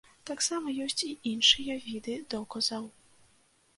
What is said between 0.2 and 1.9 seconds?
Таксама ёсць і іншыя